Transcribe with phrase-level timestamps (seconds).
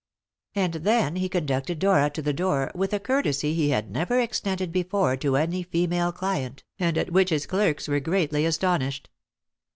[0.55, 4.71] And then he conducted Dora to the door with a courtesy he had never extended
[4.71, 9.09] before to any female client, and at which his clerks were greatly astonished.